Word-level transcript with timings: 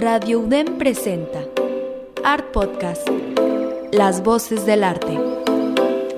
Radio 0.00 0.40
UDEM 0.40 0.78
presenta 0.78 1.44
Art 2.24 2.52
Podcast, 2.52 3.06
Las 3.92 4.22
Voces 4.22 4.64
del 4.64 4.82
Arte. 4.82 5.18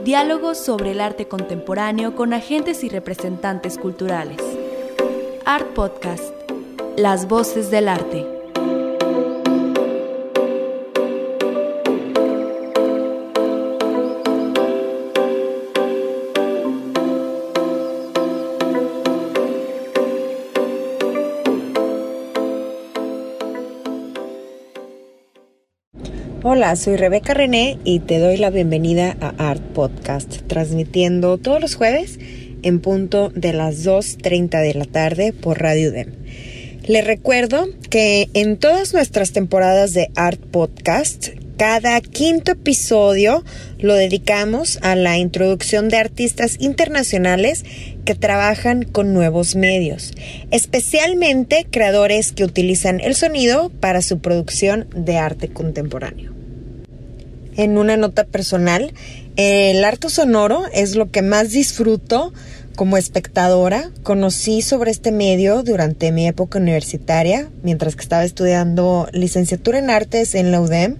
Diálogos 0.04 0.58
sobre 0.58 0.92
el 0.92 1.00
arte 1.00 1.26
contemporáneo 1.26 2.14
con 2.14 2.32
agentes 2.32 2.84
y 2.84 2.88
representantes 2.88 3.78
culturales. 3.78 4.38
Art 5.44 5.66
Podcast, 5.74 6.32
Las 6.96 7.26
Voces 7.26 7.72
del 7.72 7.88
Arte. 7.88 8.41
Hola, 26.54 26.76
soy 26.76 26.96
Rebeca 26.96 27.32
René 27.32 27.78
y 27.82 28.00
te 28.00 28.18
doy 28.18 28.36
la 28.36 28.50
bienvenida 28.50 29.16
a 29.22 29.30
Art 29.50 29.62
Podcast, 29.72 30.42
transmitiendo 30.48 31.38
todos 31.38 31.62
los 31.62 31.76
jueves 31.76 32.18
en 32.62 32.80
punto 32.80 33.30
de 33.34 33.54
las 33.54 33.86
2.30 33.86 34.60
de 34.60 34.74
la 34.74 34.84
tarde 34.84 35.32
por 35.32 35.62
Radio 35.62 35.90
DEM. 35.90 36.12
Les 36.86 37.06
recuerdo 37.06 37.68
que 37.88 38.28
en 38.34 38.58
todas 38.58 38.92
nuestras 38.92 39.32
temporadas 39.32 39.94
de 39.94 40.10
Art 40.14 40.42
Podcast, 40.42 41.28
cada 41.56 41.98
quinto 42.02 42.52
episodio 42.52 43.44
lo 43.78 43.94
dedicamos 43.94 44.78
a 44.82 44.94
la 44.94 45.16
introducción 45.16 45.88
de 45.88 45.96
artistas 45.96 46.58
internacionales 46.60 47.64
que 48.04 48.14
trabajan 48.14 48.82
con 48.82 49.14
nuevos 49.14 49.56
medios, 49.56 50.12
especialmente 50.50 51.66
creadores 51.70 52.32
que 52.32 52.44
utilizan 52.44 53.00
el 53.00 53.14
sonido 53.14 53.70
para 53.70 54.02
su 54.02 54.18
producción 54.18 54.86
de 54.94 55.16
arte 55.16 55.48
contemporáneo 55.48 56.41
en 57.56 57.78
una 57.78 57.96
nota 57.96 58.24
personal, 58.24 58.92
el 59.36 59.84
arte 59.84 60.08
sonoro 60.08 60.64
es 60.72 60.94
lo 60.94 61.10
que 61.10 61.22
más 61.22 61.50
disfruto 61.50 62.32
como 62.76 62.96
espectadora. 62.96 63.90
Conocí 64.02 64.62
sobre 64.62 64.90
este 64.90 65.12
medio 65.12 65.62
durante 65.62 66.12
mi 66.12 66.26
época 66.26 66.58
universitaria, 66.58 67.48
mientras 67.62 67.96
que 67.96 68.02
estaba 68.02 68.24
estudiando 68.24 69.08
licenciatura 69.12 69.78
en 69.78 69.90
artes 69.90 70.34
en 70.34 70.50
la 70.52 70.60
UDEM 70.60 70.96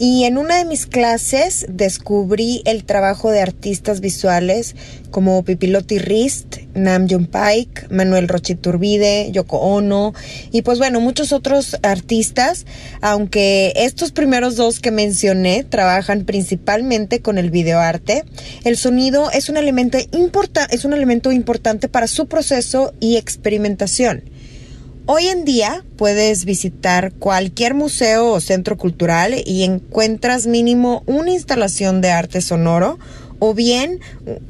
y 0.00 0.24
en 0.24 0.38
una 0.38 0.56
de 0.56 0.64
mis 0.64 0.86
clases 0.86 1.66
descubrí 1.68 2.62
el 2.64 2.84
trabajo 2.84 3.30
de 3.30 3.42
artistas 3.42 4.00
visuales 4.00 4.74
como 5.10 5.44
Pipilotti 5.44 5.98
Rist, 5.98 6.56
Nam 6.72 7.06
June 7.06 7.26
Paik, 7.26 7.90
Manuel 7.90 8.26
Rochiturbide, 8.26 9.30
Yoko 9.30 9.58
Ono 9.58 10.14
y 10.50 10.62
pues 10.62 10.78
bueno, 10.78 11.00
muchos 11.00 11.34
otros 11.34 11.76
artistas, 11.82 12.64
aunque 13.02 13.74
estos 13.76 14.10
primeros 14.10 14.56
dos 14.56 14.80
que 14.80 14.90
mencioné 14.90 15.64
trabajan 15.64 16.24
principalmente 16.24 17.20
con 17.20 17.36
el 17.36 17.50
videoarte, 17.50 18.24
el 18.64 18.78
sonido 18.78 19.30
es 19.30 19.50
un 19.50 19.58
elemento, 19.58 19.98
es 19.98 20.84
un 20.86 20.94
elemento 20.94 21.30
importante 21.30 21.88
para 21.88 22.06
su 22.06 22.26
proceso 22.26 22.94
y 23.00 23.18
experimentación. 23.18 24.29
Hoy 25.06 25.26
en 25.26 25.44
día 25.44 25.84
puedes 25.96 26.44
visitar 26.44 27.12
cualquier 27.14 27.74
museo 27.74 28.30
o 28.30 28.40
centro 28.40 28.76
cultural 28.76 29.34
y 29.44 29.64
encuentras 29.64 30.46
mínimo 30.46 31.02
una 31.06 31.32
instalación 31.32 32.00
de 32.00 32.10
arte 32.10 32.40
sonoro 32.40 32.98
o 33.38 33.54
bien 33.54 34.00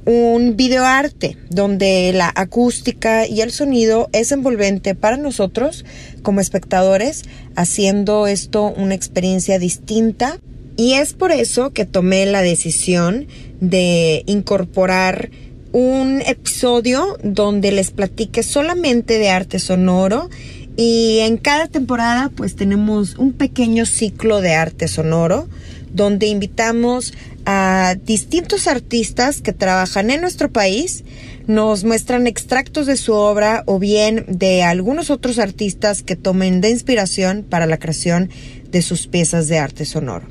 un 0.05 0.57
videoarte 0.57 1.37
donde 1.49 2.13
la 2.13 2.31
acústica 2.35 3.27
y 3.27 3.41
el 3.41 3.53
sonido 3.53 4.11
es 4.13 4.33
envolvente 4.33 4.95
para 4.95 5.17
nosotros 5.17 5.85
como 6.23 6.41
espectadores, 6.41 7.25
haciendo 7.55 8.27
esto 8.27 8.67
una 8.77 8.95
experiencia 8.95 9.59
distinta. 9.59 10.39
Y 10.77 10.95
es 10.95 11.13
por 11.13 11.31
eso 11.31 11.71
que 11.71 11.85
tomé 11.85 12.27
la 12.27 12.43
decisión 12.43 13.29
de 13.61 14.25
incorporar 14.27 15.31
un 15.73 16.23
episodio 16.23 17.17
donde 17.23 17.71
les 17.73 17.91
platique 17.91 18.43
solamente 18.43 19.19
de 19.19 19.31
arte 19.31 19.59
sonoro 19.59 20.29
y 20.77 21.19
en 21.21 21.37
cada 21.37 21.69
temporada 21.69 22.31
pues 22.35 22.57
tenemos 22.57 23.17
un 23.17 23.33
pequeño 23.33 23.87
ciclo 23.87 24.41
de 24.41 24.55
arte 24.55 24.89
sonoro 24.89 25.49
donde 25.93 26.27
invitamos 26.27 27.13
a 27.45 27.97
distintos 28.05 28.67
artistas 28.67 29.41
que 29.41 29.53
trabajan 29.53 30.11
en 30.11 30.21
nuestro 30.21 30.53
país, 30.53 31.05
nos 31.47 31.85
muestran 31.85 32.27
extractos 32.27 32.87
de 32.87 32.97
su 32.97 33.13
obra 33.13 33.65
o 33.67 33.79
bien 33.79 34.25
de 34.29 34.63
algunos 34.63 35.11
otros 35.11 35.39
artistas 35.39 36.03
que 36.03 36.17
tomen 36.17 36.61
de 36.61 36.71
inspiración 36.71 37.45
para 37.49 37.67
la 37.67 37.79
creación 37.79 38.31
de 38.71 38.83
sus 38.83 39.07
piezas 39.07 39.49
de 39.49 39.59
arte 39.59 39.85
sonoro. 39.85 40.29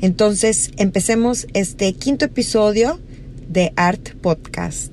Entonces, 0.00 0.70
empecemos 0.76 1.46
este 1.54 1.92
quinto 1.94 2.24
episodio 2.24 3.00
de 3.48 3.72
Art 3.76 4.10
Podcast. 4.20 4.92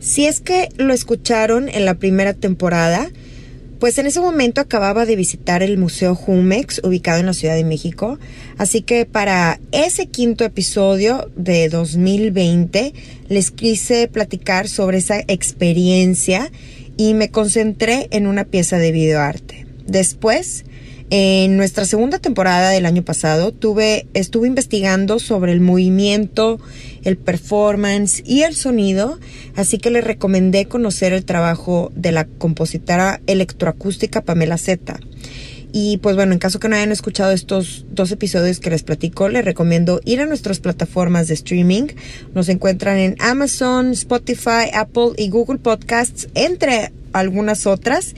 Si 0.00 0.26
es 0.26 0.40
que 0.40 0.68
lo 0.76 0.92
escucharon 0.92 1.68
en 1.68 1.84
la 1.84 1.94
primera 1.94 2.34
temporada, 2.34 3.10
pues 3.78 3.98
en 3.98 4.06
ese 4.06 4.20
momento 4.20 4.60
acababa 4.60 5.06
de 5.06 5.16
visitar 5.16 5.62
el 5.62 5.78
Museo 5.78 6.14
Jumex, 6.14 6.80
ubicado 6.84 7.20
en 7.20 7.26
la 7.26 7.34
Ciudad 7.34 7.54
de 7.54 7.64
México. 7.64 8.18
Así 8.56 8.82
que 8.82 9.04
para 9.04 9.60
ese 9.72 10.06
quinto 10.06 10.44
episodio 10.44 11.30
de 11.36 11.68
2020 11.68 12.94
les 13.28 13.50
quise 13.50 14.08
platicar 14.08 14.68
sobre 14.68 14.98
esa 14.98 15.20
experiencia 15.26 16.50
y 16.96 17.14
me 17.14 17.30
concentré 17.30 18.08
en 18.10 18.26
una 18.26 18.44
pieza 18.44 18.78
de 18.78 18.92
videoarte. 18.92 19.66
Después 19.86 20.64
en 21.16 21.56
nuestra 21.56 21.84
segunda 21.84 22.18
temporada 22.18 22.70
del 22.70 22.86
año 22.86 23.04
pasado 23.04 23.52
tuve, 23.52 24.08
estuve 24.14 24.48
investigando 24.48 25.20
sobre 25.20 25.52
el 25.52 25.60
movimiento, 25.60 26.58
el 27.04 27.16
performance 27.16 28.20
y 28.26 28.42
el 28.42 28.56
sonido, 28.56 29.20
así 29.54 29.78
que 29.78 29.92
les 29.92 30.02
recomendé 30.02 30.66
conocer 30.66 31.12
el 31.12 31.24
trabajo 31.24 31.92
de 31.94 32.10
la 32.10 32.24
compositora 32.24 33.20
electroacústica 33.28 34.22
Pamela 34.22 34.58
Zeta. 34.58 34.98
Y 35.70 35.98
pues 35.98 36.16
bueno, 36.16 36.32
en 36.32 36.40
caso 36.40 36.58
que 36.58 36.68
no 36.68 36.74
hayan 36.74 36.90
escuchado 36.90 37.30
estos 37.30 37.86
dos 37.90 38.10
episodios 38.10 38.58
que 38.58 38.70
les 38.70 38.82
platico, 38.82 39.28
les 39.28 39.44
recomiendo 39.44 40.00
ir 40.04 40.20
a 40.20 40.26
nuestras 40.26 40.58
plataformas 40.58 41.28
de 41.28 41.34
streaming. 41.34 41.86
Nos 42.34 42.48
encuentran 42.48 42.98
en 42.98 43.14
Amazon, 43.20 43.92
Spotify, 43.92 44.70
Apple 44.74 45.12
y 45.16 45.28
Google 45.28 45.58
Podcasts, 45.58 46.26
entre 46.34 46.90
algunas 47.12 47.66
otras 47.66 48.14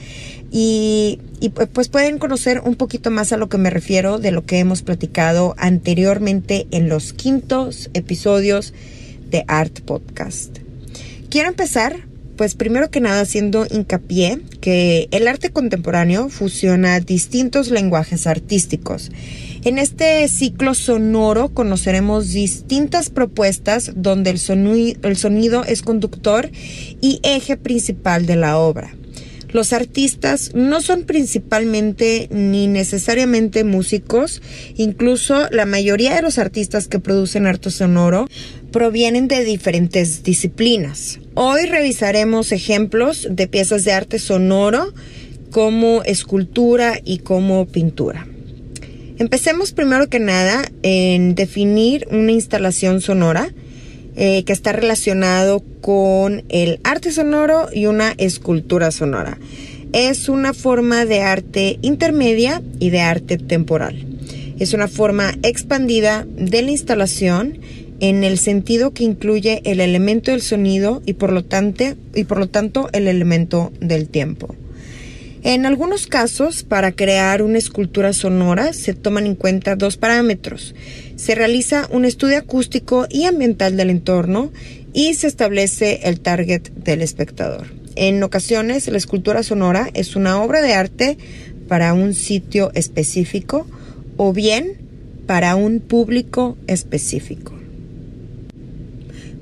y, 0.50 1.20
pues 1.72 1.88
pueden 1.88 2.18
conocer 2.18 2.60
un 2.64 2.76
poquito 2.76 3.10
más 3.10 3.32
a 3.32 3.36
lo 3.36 3.48
que 3.48 3.58
me 3.58 3.70
refiero 3.70 4.18
de 4.18 4.30
lo 4.30 4.44
que 4.44 4.58
hemos 4.58 4.82
platicado 4.82 5.54
anteriormente 5.58 6.66
en 6.70 6.88
los 6.88 7.12
quintos 7.12 7.90
episodios 7.94 8.72
de 9.30 9.44
Art 9.48 9.80
Podcast. 9.80 10.58
Quiero 11.28 11.48
empezar 11.48 12.06
pues 12.36 12.54
primero 12.54 12.90
que 12.90 13.00
nada 13.00 13.22
haciendo 13.22 13.66
hincapié 13.68 14.40
que 14.60 15.08
el 15.10 15.26
arte 15.26 15.50
contemporáneo 15.50 16.28
fusiona 16.28 17.00
distintos 17.00 17.70
lenguajes 17.70 18.26
artísticos. 18.26 19.10
En 19.64 19.78
este 19.78 20.28
ciclo 20.28 20.74
sonoro 20.74 21.48
conoceremos 21.48 22.32
distintas 22.32 23.10
propuestas 23.10 23.92
donde 23.96 24.30
el, 24.30 24.98
el 25.02 25.16
sonido 25.16 25.64
es 25.64 25.82
conductor 25.82 26.50
y 27.00 27.20
eje 27.22 27.56
principal 27.56 28.26
de 28.26 28.36
la 28.36 28.58
obra. 28.58 28.94
Los 29.48 29.72
artistas 29.72 30.52
no 30.54 30.80
son 30.80 31.04
principalmente 31.04 32.28
ni 32.30 32.66
necesariamente 32.66 33.64
músicos, 33.64 34.42
incluso 34.76 35.48
la 35.50 35.66
mayoría 35.66 36.14
de 36.14 36.22
los 36.22 36.38
artistas 36.38 36.88
que 36.88 36.98
producen 36.98 37.46
arte 37.46 37.70
sonoro 37.70 38.28
provienen 38.72 39.28
de 39.28 39.44
diferentes 39.44 40.22
disciplinas. 40.22 41.20
Hoy 41.34 41.66
revisaremos 41.66 42.52
ejemplos 42.52 43.28
de 43.30 43.46
piezas 43.46 43.84
de 43.84 43.92
arte 43.92 44.18
sonoro 44.18 44.92
como 45.50 46.02
escultura 46.02 47.00
y 47.04 47.18
como 47.18 47.66
pintura. 47.66 48.26
Empecemos 49.18 49.72
primero 49.72 50.10
que 50.10 50.18
nada 50.18 50.70
en 50.82 51.34
definir 51.34 52.06
una 52.10 52.32
instalación 52.32 53.00
sonora. 53.00 53.50
Eh, 54.18 54.44
que 54.44 54.54
está 54.54 54.72
relacionado 54.72 55.62
con 55.82 56.44
el 56.48 56.80
arte 56.84 57.12
sonoro 57.12 57.68
y 57.70 57.84
una 57.84 58.14
escultura 58.16 58.90
sonora. 58.90 59.36
Es 59.92 60.30
una 60.30 60.54
forma 60.54 61.04
de 61.04 61.20
arte 61.20 61.78
intermedia 61.82 62.62
y 62.78 62.88
de 62.88 63.02
arte 63.02 63.36
temporal. 63.36 64.06
Es 64.58 64.72
una 64.72 64.88
forma 64.88 65.34
expandida 65.42 66.26
de 66.34 66.62
la 66.62 66.70
instalación 66.70 67.58
en 68.00 68.24
el 68.24 68.38
sentido 68.38 68.94
que 68.94 69.04
incluye 69.04 69.60
el 69.64 69.80
elemento 69.80 70.30
del 70.30 70.40
sonido 70.40 71.02
y 71.04 71.12
por 71.12 71.30
lo 71.30 71.44
tanto, 71.44 71.84
y 72.14 72.24
por 72.24 72.38
lo 72.38 72.48
tanto 72.48 72.88
el 72.92 73.08
elemento 73.08 73.70
del 73.80 74.08
tiempo. 74.08 74.54
En 75.42 75.66
algunos 75.66 76.06
casos, 76.06 76.64
para 76.64 76.90
crear 76.90 77.42
una 77.42 77.58
escultura 77.58 78.12
sonora 78.12 78.72
se 78.72 78.94
toman 78.94 79.26
en 79.26 79.34
cuenta 79.34 79.76
dos 79.76 79.96
parámetros. 79.96 80.74
Se 81.16 81.34
realiza 81.34 81.88
un 81.90 82.04
estudio 82.04 82.38
acústico 82.38 83.06
y 83.08 83.24
ambiental 83.24 83.76
del 83.76 83.90
entorno 83.90 84.52
y 84.92 85.14
se 85.14 85.26
establece 85.26 86.00
el 86.04 86.20
target 86.20 86.70
del 86.74 87.02
espectador. 87.02 87.66
En 87.96 88.22
ocasiones, 88.22 88.86
la 88.88 88.98
escultura 88.98 89.42
sonora 89.42 89.88
es 89.94 90.16
una 90.16 90.42
obra 90.42 90.60
de 90.60 90.74
arte 90.74 91.18
para 91.68 91.94
un 91.94 92.12
sitio 92.12 92.70
específico 92.74 93.66
o 94.18 94.32
bien 94.34 94.76
para 95.26 95.56
un 95.56 95.80
público 95.80 96.56
específico. 96.66 97.54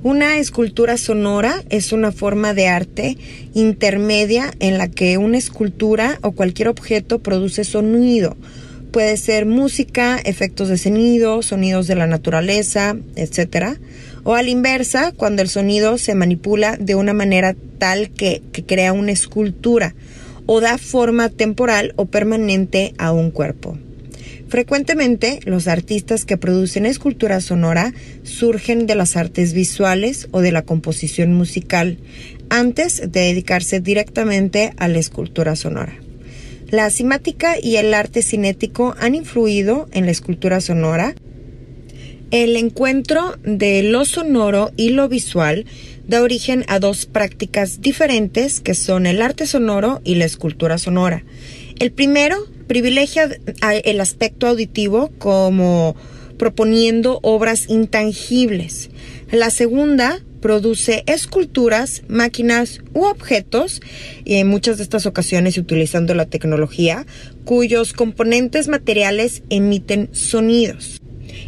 Una 0.05 0.39
escultura 0.39 0.97
sonora 0.97 1.65
es 1.71 1.93
una 1.93 2.13
forma 2.13 2.55
de 2.55 2.69
arte 2.69 3.17
intermedia 3.55 4.53
en 4.61 4.79
la 4.79 4.89
que 4.89 5.19
una 5.19 5.39
escultura 5.39 6.19
o 6.23 6.33
cualquier 6.33 6.69
objeto 6.69 7.21
produce 7.21 7.65
sonido. 7.65 8.37
Puede 8.95 9.17
ser 9.17 9.45
música, 9.45 10.21
efectos 10.25 10.69
de 10.69 10.79
sonido, 10.79 11.43
sonidos 11.43 11.89
de 11.89 11.97
la 11.97 12.07
naturaleza, 12.07 12.97
etc. 13.17 13.77
O 14.23 14.35
a 14.35 14.43
la 14.45 14.51
inversa, 14.51 15.11
cuando 15.11 15.43
el 15.43 15.49
sonido 15.49 15.99
se 15.99 16.15
manipula 16.15 16.77
de 16.77 16.95
una 16.95 17.13
manera 17.13 17.57
tal 17.79 18.11
que, 18.11 18.41
que 18.53 18.65
crea 18.65 18.93
una 18.93 19.11
escultura 19.11 19.97
o 20.47 20.61
da 20.61 20.79
forma 20.79 21.29
temporal 21.29 21.93
o 21.97 22.07
permanente 22.07 22.95
a 22.97 23.11
un 23.11 23.33
cuerpo. 23.33 23.77
Frecuentemente, 24.47 25.41
los 25.45 25.67
artistas 25.67 26.25
que 26.25 26.37
producen 26.37 26.87
escultura 26.87 27.41
sonora 27.41 27.93
surgen 28.23 28.87
de 28.87 28.95
las 28.95 29.17
artes 29.17 29.55
visuales 29.55 30.29
o 30.31 30.41
de 30.41 30.53
la 30.53 30.63
composición 30.63 31.35
musical, 31.35 31.99
antes 32.49 33.01
de 33.01 33.23
dedicarse 33.23 33.81
directamente 33.81 34.73
a 34.77 34.87
la 34.87 35.01
escultura 35.01 35.57
sonora. 35.57 36.04
La 36.75 36.91
simática 36.91 37.55
y 37.63 37.77
el 37.77 37.95
arte 37.95 38.21
cinético 38.21 38.97
han 38.99 39.15
influido 39.15 39.87
en 39.93 40.07
la 40.07 40.11
escultura 40.11 40.61
sonora. 40.61 41.15
El 42.33 42.57
encuentro 42.57 43.37
de 43.45 43.85
lo 43.85 44.05
sonoro 44.05 44.73
y 44.77 44.89
lo 44.89 45.09
visual 45.09 45.67
da 46.09 46.21
origen 46.21 46.65
a 46.67 46.81
dos 46.81 47.07
prácticas 47.07 47.81
diferentes 47.81 48.61
que 48.61 48.75
son 48.75 49.07
el 49.07 49.23
arte 49.23 49.47
sonoro 49.47 50.01
y 50.03 50.17
la 50.17 50.25
escultura 50.25 50.79
sonora. 50.79 51.23
El 51.79 51.93
primero 51.93 52.39
privilegia 52.67 53.31
el 53.85 54.01
aspecto 54.01 54.49
auditivo 54.49 55.13
como 55.19 55.95
proponiendo 56.39 57.21
obras 57.23 57.71
intangibles. 57.71 58.91
La 59.31 59.51
segunda 59.51 60.25
produce 60.45 61.05
esculturas, 61.07 62.03
máquinas 62.07 62.83
u 62.93 63.05
objetos, 63.05 63.81
y 64.27 64.35
en 64.35 64.47
muchas 64.47 64.77
de 64.77 64.83
estas 64.83 65.07
ocasiones 65.07 65.57
utilizando 65.57 66.13
la 66.15 66.27
tecnología, 66.27 67.07
cuyos 67.47 67.95
componentes 67.95 68.69
materiales 68.69 69.43
emiten 69.49 70.11
sonidos. 70.13 71.01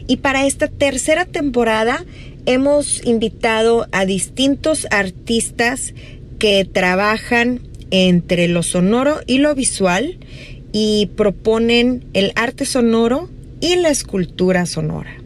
Y 0.07 0.17
para 0.17 0.47
esta 0.47 0.69
tercera 0.69 1.27
temporada 1.27 2.07
hemos 2.47 3.05
invitado 3.05 3.87
a 3.93 4.07
distintos 4.07 4.87
artistas 4.91 5.93
que 6.39 6.65
trabajan 6.65 7.61
entre 7.91 8.49
lo 8.49 8.63
sonoro 8.63 9.21
y 9.27 9.37
lo 9.37 9.55
visual 9.55 10.19
y 10.73 11.11
proponen 11.17 12.07
el 12.15 12.33
arte 12.35 12.65
sonoro 12.65 13.29
y 13.61 13.77
la 13.77 13.91
escultura 13.91 14.65
sonora. 14.65 15.26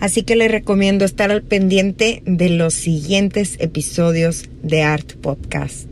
Así 0.00 0.22
que 0.22 0.34
les 0.34 0.50
recomiendo 0.50 1.04
estar 1.04 1.30
al 1.30 1.42
pendiente 1.42 2.22
de 2.24 2.48
los 2.48 2.74
siguientes 2.74 3.56
episodios 3.60 4.48
de 4.62 4.82
Art 4.82 5.12
Podcast. 5.14 5.86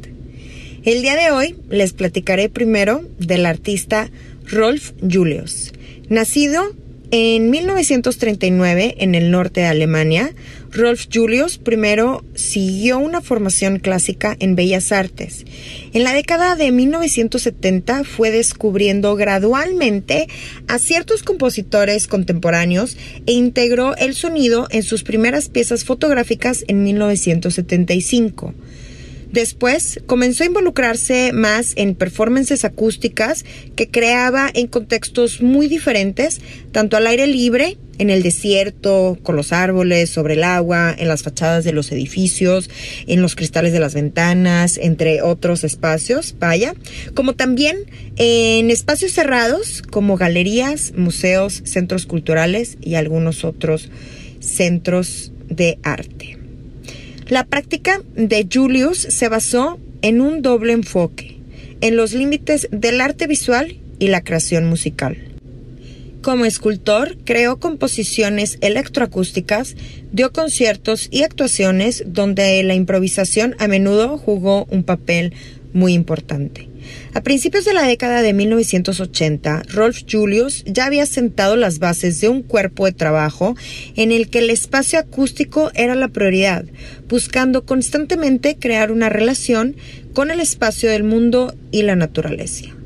El 0.83 1.03
día 1.03 1.15
de 1.17 1.31
hoy 1.31 1.57
les 1.69 1.93
platicaré 1.93 2.49
primero 2.49 3.05
del 3.19 3.45
artista 3.45 4.11
Rolf 4.47 4.93
Julius, 5.03 5.73
nacido 6.09 6.63
en 7.11 7.51
1939, 7.51 8.97
en 8.99 9.15
el 9.15 9.31
norte 9.31 9.61
de 9.61 9.67
Alemania, 9.67 10.33
Rolf 10.71 11.07
Julius 11.13 11.59
primero 11.59 12.25
siguió 12.35 12.99
una 12.99 13.21
formación 13.21 13.79
clásica 13.79 14.37
en 14.39 14.55
bellas 14.55 14.93
artes. 14.93 15.45
En 15.93 16.05
la 16.05 16.13
década 16.13 16.57
de 16.57 16.71
1970 16.73 18.05
fue 18.05 18.31
descubriendo 18.31 19.17
gradualmente 19.17 20.29
a 20.67 20.79
ciertos 20.79 21.23
compositores 21.23 22.07
contemporáneos 22.07 22.97
e 23.27 23.33
integró 23.33 23.97
el 23.97 24.15
sonido 24.15 24.69
en 24.71 24.83
sus 24.83 25.05
primeras 25.05 25.49
piezas 25.49 25.85
fotográficas 25.85 26.65
en 26.69 26.83
1975. 26.83 28.55
Después 29.33 30.01
comenzó 30.07 30.43
a 30.43 30.47
involucrarse 30.47 31.33
más 31.33 31.75
en 31.77 31.95
performances 31.95 32.65
acústicas 32.65 33.45
que 33.77 33.89
creaba 33.89 34.51
en 34.53 34.69
contextos 34.69 35.43
muy 35.43 35.69
diferentes, 35.69 36.41
tanto 36.73 36.97
al 36.97 37.07
aire 37.07 37.27
libre, 37.27 37.77
en 37.99 38.11
el 38.11 38.23
desierto, 38.23 39.19
con 39.23 39.37
los 39.37 39.53
árboles, 39.53 40.11
sobre 40.11 40.35
el 40.35 40.45
agua, 40.45 40.95
en 40.97 41.09
las 41.09 41.23
fachadas 41.23 41.65
de 41.65 41.73
los 41.73 41.93
edificios, 41.93 42.71
en 43.07 43.21
los 43.23 43.35
cristales 43.35 43.73
de 43.73 43.81
las 43.81 43.95
ventanas, 43.95 44.79
entre 44.79 45.23
otros 45.23 45.65
espacios, 45.65 46.35
vaya, 46.39 46.75
como 47.15 47.35
también 47.35 47.77
en 48.17 48.71
espacios 48.71 49.13
cerrados 49.13 49.83
como 49.83 50.17
galerías, 50.17 50.93
museos, 50.97 51.63
centros 51.65 52.07
culturales 52.07 52.79
y 52.81 52.95
algunos 52.95 53.45
otros 53.45 53.91
centros 54.41 55.33
de 55.49 55.79
arte. 55.83 56.39
La 57.29 57.45
práctica 57.45 58.01
de 58.15 58.49
Julius 58.51 58.99
se 58.99 59.29
basó 59.29 59.79
en 60.03 60.21
un 60.21 60.41
doble 60.41 60.73
enfoque, 60.73 61.37
en 61.81 61.97
los 61.97 62.15
límites 62.15 62.69
del 62.71 63.01
arte 63.01 63.27
visual 63.27 63.77
y 63.99 64.09
la 64.09 64.23
creación 64.23 64.67
musical. 64.67 65.28
Como 66.29 66.45
escultor, 66.45 67.17
creó 67.25 67.59
composiciones 67.59 68.59
electroacústicas, 68.61 69.77
dio 70.13 70.31
conciertos 70.31 71.09
y 71.11 71.23
actuaciones 71.23 72.05
donde 72.07 72.63
la 72.65 72.75
improvisación 72.75 73.57
a 73.59 73.67
menudo 73.67 74.19
jugó 74.19 74.67
un 74.67 74.83
papel 74.83 75.33
muy 75.73 75.95
importante. 75.95 76.69
A 77.15 77.23
principios 77.23 77.65
de 77.65 77.73
la 77.73 77.87
década 77.87 78.21
de 78.21 78.35
1980, 78.35 79.63
Rolf 79.69 80.03
Julius 80.07 80.65
ya 80.67 80.85
había 80.85 81.07
sentado 81.07 81.57
las 81.57 81.79
bases 81.79 82.21
de 82.21 82.29
un 82.29 82.43
cuerpo 82.43 82.85
de 82.85 82.93
trabajo 82.93 83.57
en 83.97 84.13
el 84.13 84.29
que 84.29 84.41
el 84.41 84.51
espacio 84.51 84.99
acústico 84.99 85.71
era 85.73 85.95
la 85.95 86.09
prioridad, 86.09 86.67
buscando 87.09 87.65
constantemente 87.65 88.59
crear 88.59 88.93
una 88.93 89.09
relación 89.09 89.77
con 90.13 90.31
el 90.31 90.41
espacio 90.41 90.91
del 90.91 91.05
mundo 91.05 91.55
y 91.71 91.85
la 91.85 91.97
naturaleza. 91.97 92.78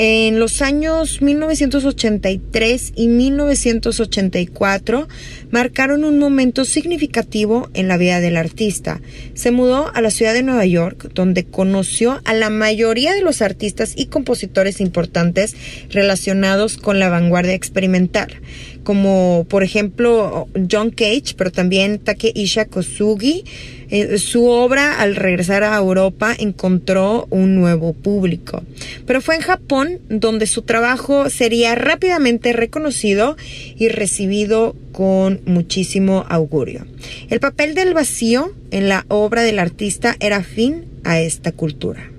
En 0.00 0.38
los 0.38 0.62
años 0.62 1.22
1983 1.22 2.92
y 2.94 3.08
1984 3.08 5.08
marcaron 5.50 6.04
un 6.04 6.18
momento 6.18 6.64
significativo 6.64 7.68
en 7.74 7.88
la 7.88 7.96
vida 7.96 8.20
del 8.20 8.36
artista. 8.36 9.00
Se 9.34 9.50
mudó 9.50 9.94
a 9.94 10.00
la 10.00 10.10
ciudad 10.10 10.34
de 10.34 10.42
Nueva 10.42 10.66
York, 10.66 11.10
donde 11.14 11.44
conoció 11.44 12.20
a 12.24 12.34
la 12.34 12.50
mayoría 12.50 13.14
de 13.14 13.22
los 13.22 13.42
artistas 13.42 13.94
y 13.96 14.06
compositores 14.06 14.80
importantes 14.80 15.56
relacionados 15.90 16.76
con 16.76 16.98
la 16.98 17.08
vanguardia 17.08 17.54
experimental, 17.54 18.40
como 18.84 19.46
por 19.48 19.62
ejemplo 19.62 20.48
John 20.70 20.90
Cage, 20.90 21.34
pero 21.36 21.50
también 21.50 21.98
Takeishi 21.98 22.66
Kosugi, 22.70 23.44
eh, 23.90 24.18
su 24.18 24.46
obra 24.46 25.00
al 25.00 25.16
regresar 25.16 25.62
a 25.64 25.76
Europa 25.76 26.34
encontró 26.38 27.26
un 27.30 27.54
nuevo 27.54 27.94
público. 27.94 28.62
Pero 29.06 29.22
fue 29.22 29.36
en 29.36 29.40
Japón 29.40 30.00
donde 30.10 30.46
su 30.46 30.62
trabajo 30.62 31.30
sería 31.30 31.74
rápidamente 31.74 32.52
reconocido 32.52 33.36
y 33.76 33.88
recibido 33.88 34.76
con 34.92 35.37
muchísimo 35.46 36.24
augurio. 36.28 36.86
El 37.30 37.40
papel 37.40 37.74
del 37.74 37.94
vacío 37.94 38.52
en 38.70 38.88
la 38.88 39.04
obra 39.08 39.42
del 39.42 39.58
artista 39.58 40.16
era 40.20 40.42
fin 40.42 40.86
a 41.04 41.20
esta 41.20 41.52
cultura. 41.52 42.10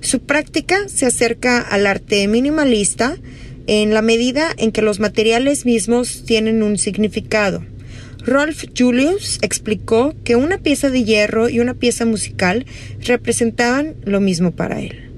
Su 0.00 0.20
práctica 0.20 0.88
se 0.88 1.06
acerca 1.06 1.60
al 1.60 1.86
arte 1.86 2.26
minimalista 2.28 3.16
en 3.66 3.94
la 3.94 4.02
medida 4.02 4.52
en 4.56 4.72
que 4.72 4.82
los 4.82 5.00
materiales 5.00 5.64
mismos 5.64 6.24
tienen 6.24 6.62
un 6.62 6.78
significado. 6.78 7.62
Rolf 8.24 8.64
Julius 8.76 9.38
explicó 9.42 10.14
que 10.24 10.36
una 10.36 10.58
pieza 10.58 10.90
de 10.90 11.04
hierro 11.04 11.48
y 11.48 11.60
una 11.60 11.74
pieza 11.74 12.04
musical 12.04 12.66
representaban 13.04 13.94
lo 14.04 14.20
mismo 14.20 14.50
para 14.50 14.80
él. 14.80 15.10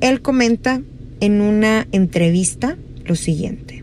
Él 0.00 0.20
comenta 0.20 0.82
en 1.20 1.40
una 1.40 1.86
entrevista 1.92 2.76
lo 3.04 3.14
siguiente. 3.14 3.79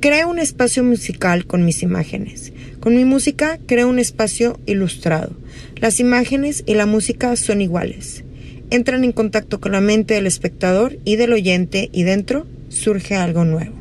Creo 0.00 0.30
un 0.30 0.38
espacio 0.38 0.82
musical 0.82 1.44
con 1.44 1.66
mis 1.66 1.82
imágenes. 1.82 2.54
Con 2.80 2.96
mi 2.96 3.04
música 3.04 3.58
creo 3.66 3.86
un 3.86 3.98
espacio 3.98 4.58
ilustrado. 4.64 5.36
Las 5.76 6.00
imágenes 6.00 6.64
y 6.64 6.72
la 6.72 6.86
música 6.86 7.36
son 7.36 7.60
iguales. 7.60 8.24
Entran 8.70 9.04
en 9.04 9.12
contacto 9.12 9.60
con 9.60 9.72
la 9.72 9.82
mente 9.82 10.14
del 10.14 10.26
espectador 10.26 10.96
y 11.04 11.16
del 11.16 11.34
oyente 11.34 11.90
y 11.92 12.04
dentro 12.04 12.46
surge 12.70 13.14
algo 13.14 13.44
nuevo. 13.44 13.74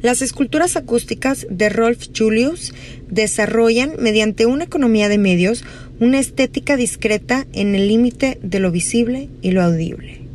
Las 0.00 0.22
esculturas 0.22 0.76
acústicas 0.76 1.48
de 1.50 1.68
Rolf 1.68 2.06
Julius 2.16 2.72
desarrollan, 3.10 3.94
mediante 3.98 4.46
una 4.46 4.62
economía 4.62 5.08
de 5.08 5.18
medios, 5.18 5.64
una 5.98 6.20
estética 6.20 6.76
discreta 6.76 7.48
en 7.52 7.74
el 7.74 7.88
límite 7.88 8.38
de 8.44 8.60
lo 8.60 8.70
visible 8.70 9.28
y 9.42 9.50
lo 9.50 9.60
audible. 9.60 10.27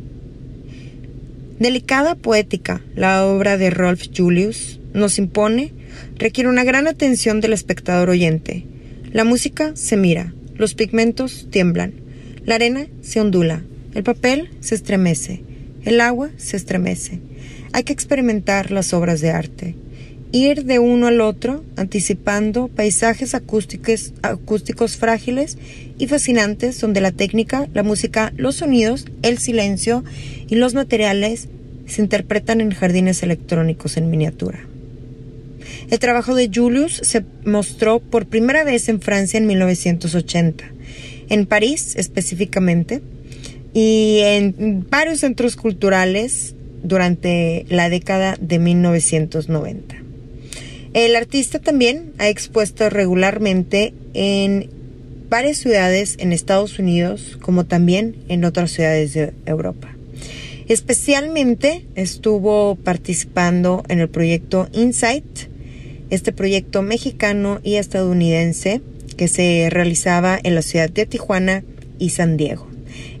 Delicada 1.58 2.16
poética, 2.16 2.82
la 2.96 3.24
obra 3.24 3.56
de 3.56 3.70
Rolf 3.70 4.06
Julius 4.14 4.80
nos 4.92 5.18
impone, 5.18 5.72
requiere 6.16 6.50
una 6.50 6.64
gran 6.64 6.88
atención 6.88 7.40
del 7.40 7.52
espectador 7.52 8.10
oyente. 8.10 8.66
La 9.12 9.22
música 9.22 9.70
se 9.74 9.96
mira, 9.96 10.34
los 10.56 10.74
pigmentos 10.74 11.46
tiemblan, 11.50 11.94
La 12.44 12.56
arena 12.56 12.88
se 13.02 13.20
ondula, 13.20 13.62
el 13.94 14.02
papel 14.02 14.50
se 14.60 14.74
estremece, 14.74 15.42
el 15.84 16.00
agua 16.00 16.30
se 16.36 16.56
estremece. 16.56 17.20
Hay 17.72 17.84
que 17.84 17.92
experimentar 17.92 18.72
las 18.72 18.92
obras 18.92 19.20
de 19.20 19.30
arte, 19.30 19.76
ir 20.34 20.64
de 20.64 20.80
uno 20.80 21.06
al 21.06 21.20
otro, 21.20 21.64
anticipando 21.76 22.66
paisajes 22.66 23.36
acústicos, 23.36 24.12
acústicos 24.22 24.96
frágiles 24.96 25.56
y 25.96 26.08
fascinantes 26.08 26.80
donde 26.80 27.00
la 27.00 27.12
técnica, 27.12 27.68
la 27.72 27.84
música, 27.84 28.32
los 28.36 28.56
sonidos, 28.56 29.06
el 29.22 29.38
silencio 29.38 30.02
y 30.48 30.56
los 30.56 30.74
materiales 30.74 31.48
se 31.86 32.02
interpretan 32.02 32.60
en 32.60 32.72
jardines 32.72 33.22
electrónicos 33.22 33.96
en 33.96 34.10
miniatura. 34.10 34.58
El 35.88 36.00
trabajo 36.00 36.34
de 36.34 36.50
Julius 36.52 37.00
se 37.04 37.24
mostró 37.44 38.00
por 38.00 38.26
primera 38.26 38.64
vez 38.64 38.88
en 38.88 39.00
Francia 39.00 39.38
en 39.38 39.46
1980, 39.46 40.64
en 41.28 41.46
París 41.46 41.94
específicamente, 41.96 43.02
y 43.72 44.18
en 44.22 44.86
varios 44.90 45.20
centros 45.20 45.54
culturales 45.54 46.54
durante 46.82 47.66
la 47.68 47.88
década 47.88 48.36
de 48.40 48.58
1990. 48.58 50.03
El 50.94 51.16
artista 51.16 51.58
también 51.58 52.12
ha 52.18 52.28
expuesto 52.28 52.88
regularmente 52.88 53.92
en 54.14 54.70
varias 55.28 55.56
ciudades 55.56 56.14
en 56.20 56.32
Estados 56.32 56.78
Unidos 56.78 57.36
como 57.42 57.66
también 57.66 58.14
en 58.28 58.44
otras 58.44 58.70
ciudades 58.70 59.12
de 59.12 59.32
Europa. 59.44 59.88
Especialmente 60.68 61.84
estuvo 61.96 62.76
participando 62.76 63.82
en 63.88 63.98
el 63.98 64.08
proyecto 64.08 64.68
Insight, 64.72 65.24
este 66.10 66.32
proyecto 66.32 66.80
mexicano 66.82 67.58
y 67.64 67.74
estadounidense 67.74 68.80
que 69.16 69.26
se 69.26 69.68
realizaba 69.70 70.38
en 70.40 70.54
la 70.54 70.62
ciudad 70.62 70.90
de 70.90 71.06
Tijuana 71.06 71.64
y 71.98 72.10
San 72.10 72.36
Diego. 72.36 72.73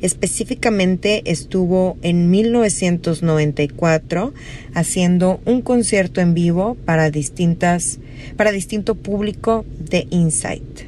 Específicamente 0.04 1.22
estuvo 1.24 1.96
en 2.02 2.30
1994 2.30 4.34
haciendo 4.74 5.40
un 5.46 5.62
concierto 5.62 6.20
en 6.20 6.34
vivo 6.34 6.76
para 6.84 7.10
distintas 7.10 7.98
para 8.36 8.52
distinto 8.52 8.96
público 8.96 9.64
de 9.78 10.06
Insight. 10.10 10.82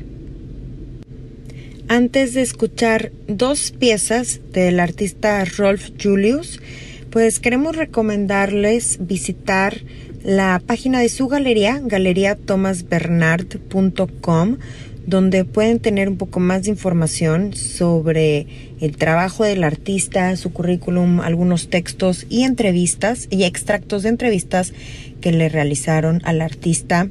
Antes 1.88 2.34
de 2.34 2.42
escuchar 2.42 3.10
dos 3.26 3.72
piezas 3.72 4.42
del 4.52 4.80
artista 4.80 5.42
Rolf 5.46 5.92
Julius, 5.98 6.60
pues 7.08 7.40
queremos 7.40 7.74
recomendarles 7.74 8.98
visitar 9.00 9.80
la 10.22 10.60
página 10.66 11.00
de 11.00 11.08
su 11.08 11.26
galería, 11.28 11.80
galeriatomasbernard.com, 11.82 14.58
donde 15.06 15.44
pueden 15.44 15.78
tener 15.78 16.08
un 16.08 16.16
poco 16.16 16.40
más 16.40 16.64
de 16.64 16.70
información 16.70 17.54
sobre 17.54 18.46
el 18.80 18.96
trabajo 18.96 19.44
del 19.44 19.64
artista, 19.64 20.34
su 20.36 20.52
currículum, 20.52 21.20
algunos 21.20 21.68
textos 21.68 22.26
y 22.28 22.42
entrevistas 22.42 23.28
y 23.30 23.44
extractos 23.44 24.02
de 24.02 24.10
entrevistas 24.10 24.72
que 25.20 25.32
le 25.32 25.48
realizaron 25.48 26.20
al 26.24 26.40
artista 26.40 27.08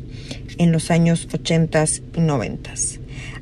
en 0.58 0.72
los 0.72 0.92
años 0.92 1.28
80 1.34 1.86
y 2.16 2.20
90. 2.20 2.74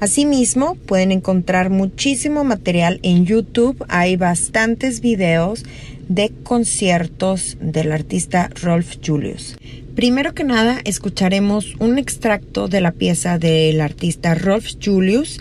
Asimismo, 0.04 0.76
pueden 0.76 1.14
encontrar 1.14 1.70
muchísimo 1.70 2.44
material 2.44 3.00
en 3.04 3.26
YouTube. 3.26 3.86
Hay 3.88 4.18
bastantes 4.18 5.00
videos 5.00 5.64
de 6.10 6.30
conciertos 6.44 7.56
del 7.62 7.90
artista 7.94 8.50
Rolf 8.62 8.98
Julius. 9.02 9.56
Primero 9.96 10.34
que 10.34 10.44
nada, 10.44 10.82
escucharemos 10.84 11.76
un 11.80 11.98
extracto 11.98 12.68
de 12.68 12.82
la 12.82 12.92
pieza 12.92 13.38
del 13.38 13.80
artista 13.80 14.36
Rolf 14.36 14.74
Julius 14.84 15.40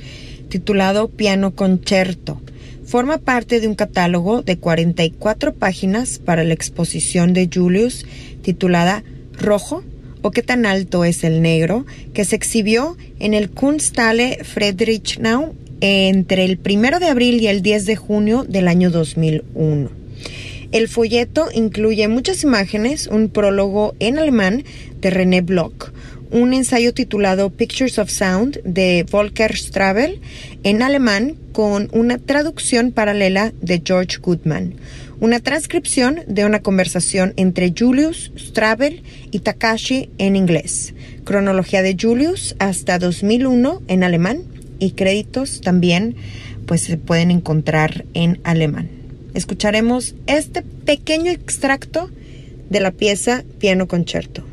titulado 0.49 1.09
Piano 1.09 1.57
Concerto. 1.57 2.41
Forma 2.85 3.19
parte 3.19 3.59
de 3.59 3.67
un 3.67 3.75
catálogo 3.75 4.43
de 4.43 4.59
44 4.59 5.55
páginas 5.55 6.21
para 6.21 6.45
la 6.45 6.55
exposición 6.55 7.33
de 7.33 7.51
Julius 7.53 8.07
titulada 8.43 9.03
Rojo 9.33 9.83
o 10.23 10.31
qué 10.31 10.43
tan 10.43 10.67
alto 10.67 11.05
es 11.05 11.25
el 11.25 11.43
negro, 11.43 11.85
que 12.15 12.25
se 12.25 12.37
exhibió 12.37 12.97
en 13.19 13.35
el 13.35 13.51
Kunsthalle 13.51 14.39
Friedrichsnau 14.43 15.55
entre 15.81 16.45
el 16.45 16.59
1 16.65 17.01
de 17.01 17.07
abril 17.07 17.41
y 17.41 17.49
el 17.49 17.61
10 17.61 17.87
de 17.87 17.97
junio 17.97 18.45
del 18.49 18.69
año 18.69 18.91
2001. 18.91 19.91
El 20.71 20.89
folleto 20.89 21.49
incluye 21.53 22.09
muchas 22.09 22.45
imágenes, 22.45 23.07
un 23.07 23.29
prólogo 23.29 23.95
en 23.99 24.19
alemán 24.19 24.65
de 25.01 25.11
René 25.11 25.43
Bloch, 25.43 25.93
un 26.31 26.55
ensayo 26.55 26.95
titulado 26.95 27.51
Pictures 27.51 27.99
of 27.99 28.11
Sound 28.11 28.63
de 28.65 29.05
Volker 29.11 29.55
Strabel 29.55 30.21
en 30.63 30.83
alemán 30.83 31.37
con 31.53 31.91
una 31.93 32.17
traducción 32.17 32.91
paralela 32.93 33.53
de 33.61 33.83
George 33.85 34.17
Goodman, 34.23 34.75
una 35.23 35.41
transcripción 35.41 36.21
de 36.27 36.45
una 36.45 36.61
conversación 36.61 37.33
entre 37.37 37.73
Julius, 37.75 38.33
Strabel 38.37 39.03
y 39.31 39.39
Takashi 39.39 40.11
en 40.19 40.37
inglés, 40.37 40.93
cronología 41.25 41.81
de 41.81 41.97
Julius 41.99 42.55
hasta 42.59 42.99
2001 42.99 43.81
en 43.89 44.05
alemán 44.05 44.43
y 44.79 44.91
créditos 44.91 45.63
también 45.63 46.17
pues 46.67 46.83
se 46.83 46.99
pueden 46.99 47.31
encontrar 47.31 48.05
en 48.13 48.41
alemán 48.45 49.03
escucharemos 49.35 50.15
este 50.27 50.63
pequeño 50.63 51.31
extracto 51.31 52.11
de 52.71 52.81
la 52.81 52.91
pieza 52.91 53.45
Piano 53.59 53.87
Concerto. 53.87 54.45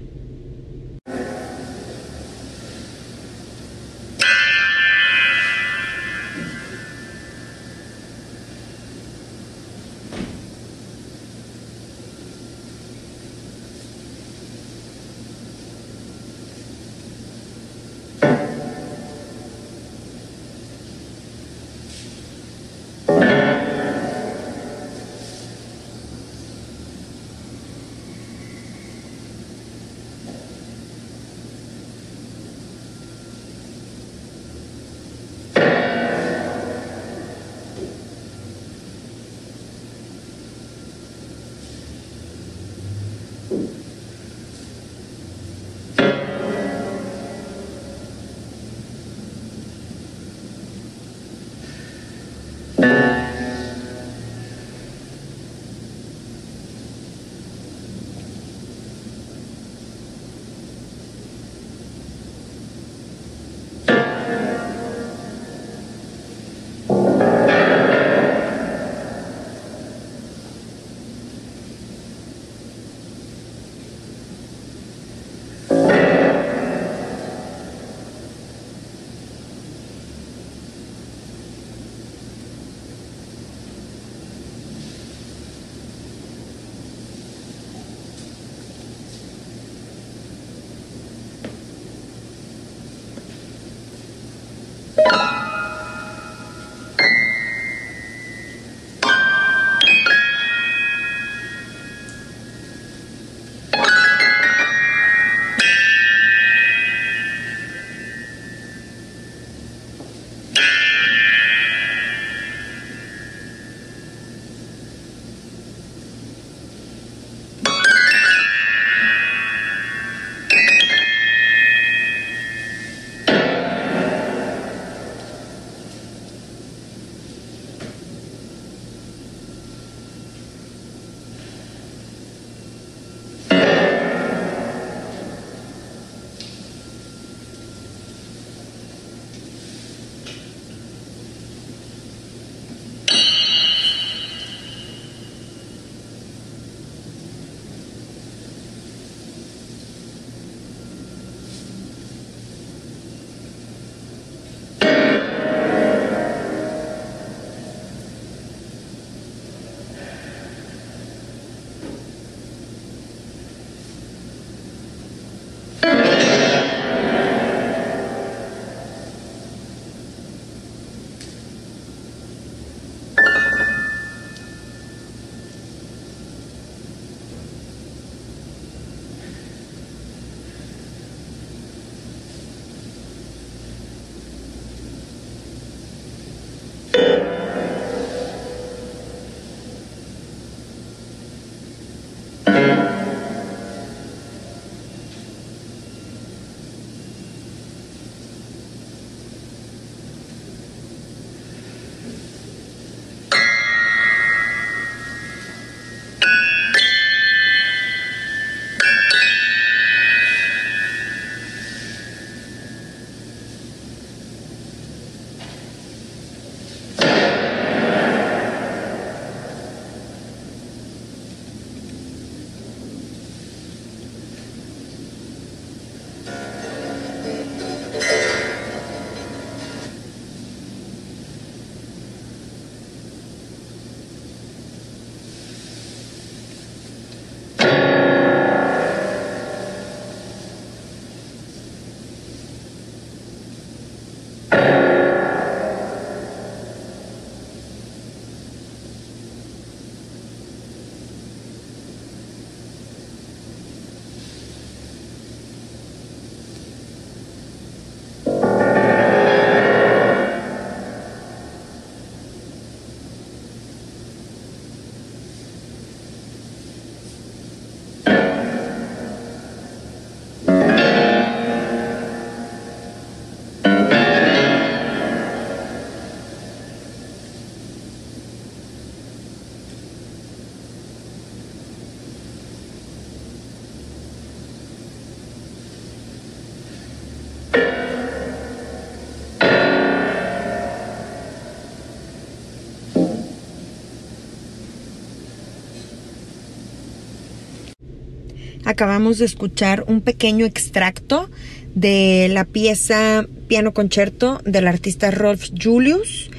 Acabamos 298.69 299.17
de 299.17 299.25
escuchar 299.25 299.83
un 299.87 300.01
pequeño 300.01 300.45
extracto 300.45 301.27
de 301.73 302.29
la 302.31 302.45
pieza 302.45 303.25
Piano 303.47 303.73
Concerto 303.73 304.41
del 304.45 304.67
artista 304.67 305.09
Rolf 305.09 305.49
Julius. 305.59 306.29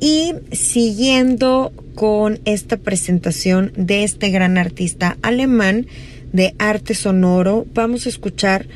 Y 0.00 0.34
siguiendo 0.50 1.72
con 1.94 2.40
esta 2.44 2.76
presentación 2.76 3.72
de 3.76 4.02
este 4.02 4.30
gran 4.30 4.58
artista 4.58 5.16
alemán 5.22 5.86
de 6.32 6.56
arte 6.58 6.94
sonoro, 6.94 7.66
vamos 7.72 8.06
a 8.06 8.08
escuchar 8.08 8.66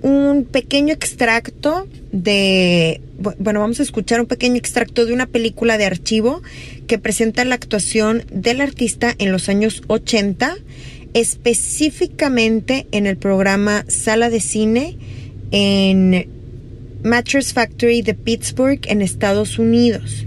un 0.00 0.44
pequeño 0.44 0.94
extracto 0.94 1.88
de, 2.12 3.00
bueno, 3.38 3.60
vamos 3.60 3.80
a 3.80 3.82
escuchar 3.82 4.20
un 4.20 4.26
pequeño 4.26 4.56
extracto 4.56 5.06
de 5.06 5.12
una 5.12 5.26
película 5.26 5.76
de 5.76 5.86
archivo 5.86 6.40
que 6.86 6.98
presenta 6.98 7.44
la 7.44 7.56
actuación 7.56 8.22
del 8.32 8.60
artista 8.60 9.12
en 9.18 9.32
los 9.32 9.48
años 9.48 9.82
80, 9.88 10.56
específicamente 11.14 12.86
en 12.92 13.06
el 13.06 13.16
programa 13.16 13.84
Sala 13.88 14.30
de 14.30 14.40
Cine 14.40 14.96
en 15.50 16.28
Mattress 17.02 17.52
Factory 17.52 18.02
de 18.02 18.14
Pittsburgh 18.14 18.80
en 18.86 19.02
Estados 19.02 19.58
Unidos. 19.58 20.26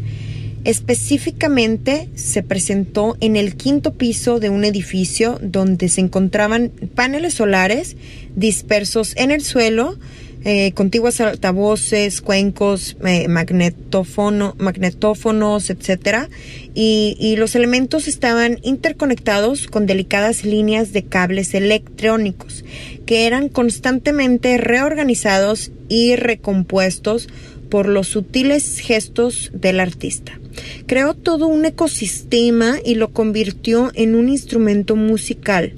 Específicamente 0.64 2.08
se 2.16 2.42
presentó 2.42 3.18
en 3.20 3.36
el 3.36 3.56
quinto 3.56 3.94
piso 3.94 4.40
de 4.40 4.50
un 4.50 4.64
edificio 4.64 5.38
donde 5.42 5.90
se 5.90 6.02
encontraban 6.02 6.72
paneles 6.96 7.34
solares 7.34 7.98
dispersos 8.36 9.14
en 9.18 9.32
el 9.32 9.44
suelo, 9.44 9.98
eh, 10.46 10.74
contiguas 10.74 11.22
altavoces, 11.22 12.22
cuencos, 12.22 12.98
eh, 13.06 13.28
magnetófonos, 13.28 15.70
etc. 15.70 16.28
Y, 16.74 17.16
y 17.20 17.36
los 17.38 17.56
elementos 17.56 18.08
estaban 18.08 18.60
interconectados 18.64 19.68
con 19.68 19.86
delicadas 19.86 20.44
líneas 20.44 20.92
de 20.92 21.04
cables 21.04 21.54
electrónicos 21.54 22.66
que 23.06 23.28
eran 23.28 23.50
constantemente 23.50 24.58
reorganizados 24.58 25.72
y 25.90 26.16
recompuestos 26.16 27.28
por 27.70 27.88
los 27.88 28.08
sutiles 28.08 28.80
gestos 28.80 29.52
del 29.54 29.80
artista. 29.80 30.40
Creó 30.86 31.16
todo 31.16 31.48
un 31.48 31.66
ecosistema 31.66 32.78
y 32.86 32.96
lo 32.96 33.12
convirtió 33.12 33.92
en 33.96 34.16
un 34.16 34.30
instrumento 34.30 34.96
musical 34.96 35.74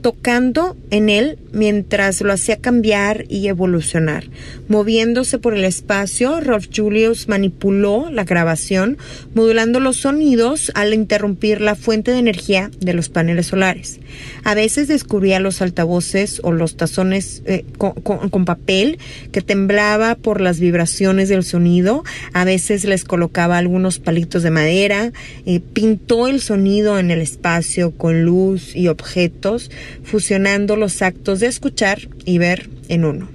tocando 0.00 0.76
en 0.90 1.08
él 1.08 1.38
mientras 1.52 2.20
lo 2.20 2.32
hacía 2.32 2.56
cambiar 2.56 3.24
y 3.28 3.48
evolucionar. 3.48 4.24
Moviéndose 4.68 5.38
por 5.38 5.54
el 5.54 5.64
espacio, 5.64 6.40
Rolf 6.40 6.68
Julius 6.74 7.28
manipuló 7.28 8.10
la 8.10 8.24
grabación, 8.24 8.98
modulando 9.34 9.80
los 9.80 9.96
sonidos 9.96 10.70
al 10.74 10.94
interrumpir 10.94 11.60
la 11.60 11.74
fuente 11.74 12.10
de 12.10 12.18
energía 12.18 12.70
de 12.80 12.94
los 12.94 13.08
paneles 13.08 13.46
solares. 13.46 14.00
A 14.44 14.54
veces 14.54 14.88
descubría 14.88 15.40
los 15.40 15.62
altavoces 15.62 16.40
o 16.42 16.52
los 16.52 16.76
tazones 16.76 17.42
eh, 17.46 17.64
con, 17.76 18.44
papel 18.44 18.98
que 19.32 19.42
temblaba 19.42 20.14
por 20.14 20.40
las 20.40 20.60
vibraciones 20.60 21.28
del 21.28 21.44
sonido. 21.44 22.04
A 22.32 22.44
veces 22.44 22.84
les 22.84 23.04
colocaba 23.04 23.58
algunos 23.58 23.98
palitos 23.98 24.42
de 24.42 24.50
madera. 24.50 25.12
Eh, 25.44 25.60
pintó 25.60 26.28
el 26.28 26.40
sonido 26.40 26.98
en 26.98 27.10
el 27.10 27.20
espacio 27.20 27.90
con 27.92 28.22
luz 28.22 28.74
y 28.74 28.88
objetos 28.88 29.70
fusionando 30.02 30.76
los 30.76 31.02
actos 31.02 31.40
de 31.40 31.46
escuchar 31.46 32.08
y 32.24 32.38
ver 32.38 32.68
en 32.88 33.04
uno, 33.04 33.28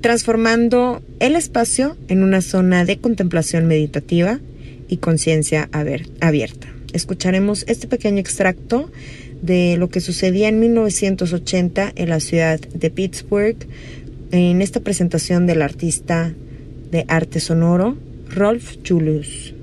transformando 0.00 1.02
el 1.20 1.36
espacio 1.36 1.96
en 2.08 2.22
una 2.22 2.40
zona 2.40 2.84
de 2.84 2.98
contemplación 2.98 3.66
meditativa 3.66 4.40
y 4.88 4.98
conciencia 4.98 5.68
abierta. 6.20 6.68
Escucharemos 6.92 7.64
este 7.68 7.88
pequeño 7.88 8.18
extracto 8.18 8.90
de 9.40 9.76
lo 9.76 9.88
que 9.88 10.00
sucedía 10.00 10.48
en 10.48 10.60
1980 10.60 11.92
en 11.96 12.08
la 12.08 12.20
ciudad 12.20 12.60
de 12.60 12.90
Pittsburgh 12.90 13.56
en 14.30 14.62
esta 14.62 14.80
presentación 14.80 15.46
del 15.46 15.62
artista 15.62 16.32
de 16.90 17.04
arte 17.08 17.40
sonoro 17.40 17.96
Rolf 18.28 18.76
Julius. 18.86 19.54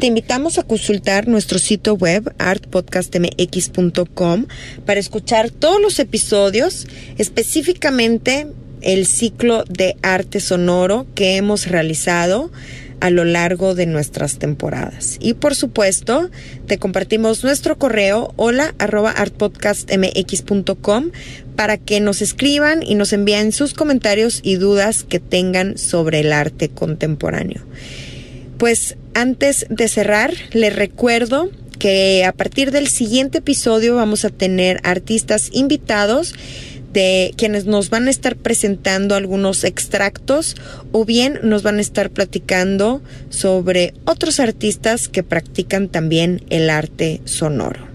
Te 0.00 0.06
invitamos 0.06 0.58
a 0.58 0.62
consultar 0.62 1.28
nuestro 1.28 1.58
sitio 1.58 1.94
web 1.94 2.34
artpodcastmx.com 2.38 4.46
para 4.86 4.98
escuchar 4.98 5.50
todos 5.50 5.78
los 5.78 5.98
episodios, 5.98 6.88
específicamente 7.18 8.46
el 8.80 9.04
ciclo 9.04 9.64
de 9.68 9.98
arte 10.00 10.40
sonoro 10.40 11.06
que 11.14 11.36
hemos 11.36 11.66
realizado 11.66 12.50
a 13.00 13.10
lo 13.10 13.26
largo 13.26 13.74
de 13.74 13.84
nuestras 13.84 14.38
temporadas. 14.38 15.18
Y 15.20 15.34
por 15.34 15.54
supuesto, 15.54 16.30
te 16.66 16.78
compartimos 16.78 17.44
nuestro 17.44 17.76
correo 17.76 18.32
hola 18.36 18.74
arroba 18.78 19.10
artpodcastmx.com 19.10 21.10
para 21.56 21.76
que 21.76 22.00
nos 22.00 22.22
escriban 22.22 22.82
y 22.82 22.94
nos 22.94 23.12
envíen 23.12 23.52
sus 23.52 23.74
comentarios 23.74 24.40
y 24.42 24.54
dudas 24.54 25.04
que 25.04 25.20
tengan 25.20 25.76
sobre 25.76 26.20
el 26.20 26.32
arte 26.32 26.70
contemporáneo. 26.70 27.60
Pues 28.60 28.98
antes 29.14 29.64
de 29.70 29.88
cerrar, 29.88 30.34
les 30.52 30.76
recuerdo 30.76 31.48
que 31.78 32.26
a 32.26 32.32
partir 32.32 32.72
del 32.72 32.88
siguiente 32.88 33.38
episodio 33.38 33.96
vamos 33.96 34.26
a 34.26 34.28
tener 34.28 34.80
artistas 34.82 35.48
invitados 35.54 36.34
de 36.92 37.32
quienes 37.38 37.64
nos 37.64 37.88
van 37.88 38.06
a 38.06 38.10
estar 38.10 38.36
presentando 38.36 39.14
algunos 39.14 39.64
extractos 39.64 40.56
o 40.92 41.06
bien 41.06 41.40
nos 41.42 41.62
van 41.62 41.78
a 41.78 41.80
estar 41.80 42.10
platicando 42.10 43.00
sobre 43.30 43.94
otros 44.04 44.40
artistas 44.40 45.08
que 45.08 45.22
practican 45.22 45.88
también 45.88 46.44
el 46.50 46.68
arte 46.68 47.22
sonoro. 47.24 47.88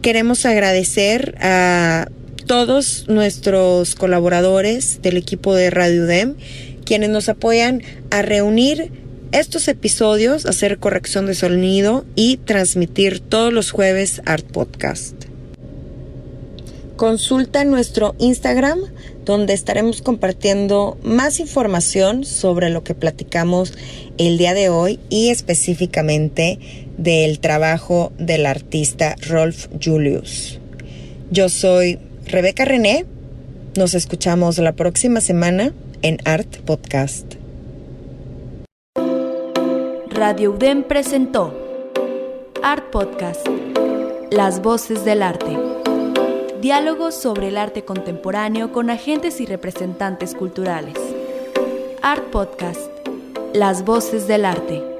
Queremos 0.00 0.46
agradecer 0.46 1.34
a 1.42 2.08
todos 2.46 3.04
nuestros 3.08 3.96
colaboradores 3.96 5.02
del 5.02 5.18
equipo 5.18 5.54
de 5.54 5.68
Radio 5.68 6.06
Dem, 6.06 6.36
quienes 6.86 7.10
nos 7.10 7.28
apoyan 7.28 7.82
a 8.10 8.22
reunir 8.22 9.06
estos 9.32 9.68
episodios, 9.68 10.46
hacer 10.46 10.78
corrección 10.78 11.26
de 11.26 11.34
sonido 11.34 12.04
y 12.14 12.38
transmitir 12.38 13.20
todos 13.20 13.52
los 13.52 13.70
jueves 13.70 14.22
Art 14.24 14.46
Podcast. 14.46 15.14
Consulta 16.96 17.64
nuestro 17.64 18.16
Instagram 18.18 18.80
donde 19.24 19.52
estaremos 19.52 20.02
compartiendo 20.02 20.98
más 21.02 21.38
información 21.38 22.24
sobre 22.24 22.70
lo 22.70 22.82
que 22.82 22.94
platicamos 22.94 23.74
el 24.16 24.38
día 24.38 24.54
de 24.54 24.68
hoy 24.68 24.98
y 25.10 25.28
específicamente 25.28 26.58
del 26.96 27.38
trabajo 27.38 28.10
del 28.18 28.46
artista 28.46 29.14
Rolf 29.28 29.68
Julius. 29.84 30.58
Yo 31.30 31.48
soy 31.48 31.98
Rebeca 32.26 32.64
René. 32.64 33.04
Nos 33.76 33.94
escuchamos 33.94 34.58
la 34.58 34.72
próxima 34.72 35.20
semana 35.20 35.72
en 36.02 36.18
Art 36.24 36.56
Podcast. 36.64 37.37
Radio 40.18 40.50
UDEM 40.50 40.82
presentó 40.82 41.54
Art 42.60 42.90
Podcast, 42.90 43.46
Las 44.32 44.60
Voces 44.60 45.04
del 45.04 45.22
Arte. 45.22 45.56
Diálogos 46.60 47.14
sobre 47.14 47.46
el 47.46 47.56
arte 47.56 47.84
contemporáneo 47.84 48.72
con 48.72 48.90
agentes 48.90 49.40
y 49.40 49.46
representantes 49.46 50.34
culturales. 50.34 50.96
Art 52.02 52.24
Podcast, 52.32 52.90
Las 53.54 53.84
Voces 53.84 54.26
del 54.26 54.44
Arte. 54.44 54.97